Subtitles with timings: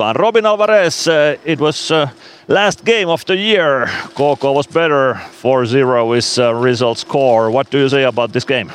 [0.00, 0.16] mukaan.
[0.16, 2.08] Robin Alvarez, uh, it was uh,
[2.48, 3.86] last game of the year.
[4.14, 7.50] KK was better 4-0 is uh, result score.
[7.50, 8.72] What do you say about this game?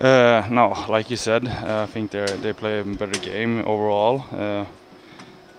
[0.00, 4.22] Uh, no, like you said, uh, I think they they play a better game overall.
[4.30, 4.64] Uh,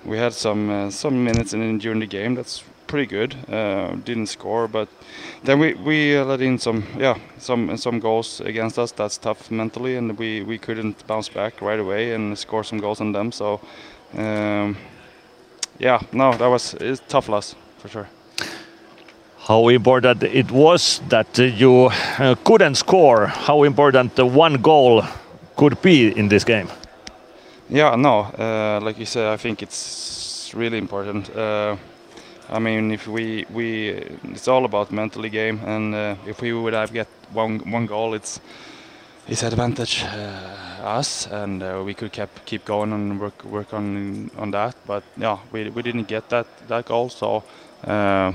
[0.05, 3.35] we had some some minutes in during the game that's pretty good.
[3.51, 4.87] Uh, didn't score, but
[5.43, 8.93] then we we let in some yeah some some goals against us.
[8.93, 13.01] That's tough mentally, and we we couldn't bounce back right away and score some goals
[13.01, 13.31] on them.
[13.31, 13.59] So
[14.17, 14.77] um,
[15.79, 18.07] yeah, no, that was it's tough loss for sure.
[19.37, 23.27] How important it was that you uh, couldn't score?
[23.27, 25.03] How important the one goal
[25.55, 26.69] could be in this game?
[27.69, 31.35] Yeah, no, uh, like you said, I think it's really important.
[31.35, 31.77] Uh,
[32.49, 33.89] I mean, if we we
[34.33, 38.15] it's all about mentally game, and uh, if we would have get one one goal,
[38.15, 38.39] it's
[39.29, 44.31] it's advantage uh, us, and uh, we could keep keep going and work work on
[44.37, 44.75] on that.
[44.87, 47.43] But yeah, we we didn't get that that goal, so
[47.83, 48.31] uh,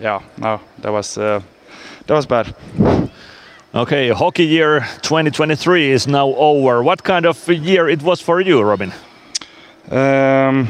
[0.00, 1.40] yeah, no, that was uh,
[2.06, 2.54] that was bad.
[3.74, 6.82] Okay, hockey year 2023 is now over.
[6.82, 8.92] What kind of year it was for you, Robin?
[9.90, 10.68] Um,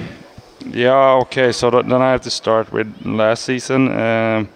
[0.71, 1.51] yeah, okay.
[1.51, 3.89] So th- then I have to start with last season.
[3.89, 4.49] Um,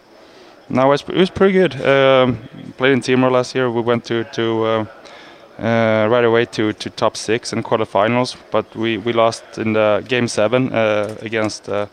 [0.68, 1.74] no, it was, it was pretty good.
[1.84, 2.38] Um,
[2.76, 3.68] played in Timrå last year.
[3.68, 4.84] We went to to uh,
[5.58, 10.04] uh, right away to, to top six in quarterfinals, but we, we lost in the
[10.06, 11.86] game seven uh, against uh,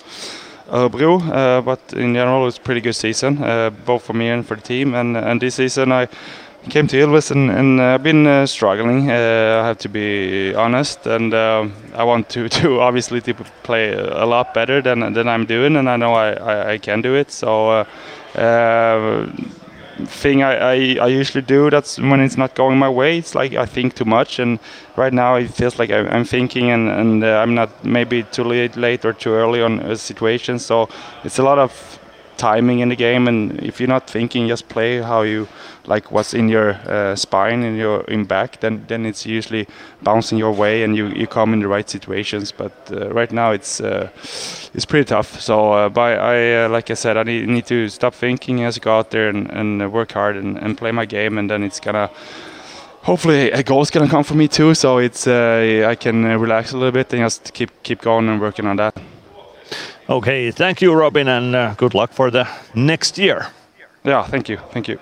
[0.70, 1.22] Örebro.
[1.32, 4.56] Uh, but in general, it was pretty good season, uh, both for me and for
[4.56, 4.94] the team.
[4.96, 6.08] And and this season, I
[6.70, 9.10] came to Ilves and, and I've been uh, struggling.
[9.10, 13.94] Uh, I have to be honest, and uh, I want to, to obviously to play
[13.94, 17.16] a lot better than than I'm doing, and I know I, I, I can do
[17.16, 17.32] it.
[17.32, 17.86] So.
[20.06, 23.54] Thing I, I, I usually do that's when it's not going my way it's like
[23.54, 24.60] I think too much and
[24.96, 28.76] right now it feels like I'm thinking and, and uh, I'm not maybe too late,
[28.76, 30.90] late or too early on a situation so
[31.24, 32.00] it's a lot of
[32.44, 35.48] timing in the game and if you're not thinking just play how you
[35.86, 39.66] like what's in your uh, spine in your in back then then it's usually
[40.02, 42.52] bouncing your way and you, you come in the right situations.
[42.52, 44.10] But uh, right now it's uh,
[44.74, 45.40] it's pretty tough.
[45.42, 48.68] So uh, by I uh, like I said I need, need to stop thinking and
[48.68, 51.64] just go out there and, and work hard and, and play my game and then
[51.64, 52.10] it's gonna
[53.04, 54.74] hopefully a goal's gonna come for me too.
[54.74, 58.42] So it's uh, I can relax a little bit and just keep keep going and
[58.42, 59.13] working on that
[60.10, 63.48] Okay, thank you, Robin, and uh, good luck for the next year.
[64.06, 65.00] yeah thank you thank you